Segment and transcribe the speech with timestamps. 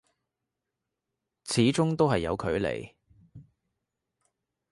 [1.43, 2.95] 始終都係有差距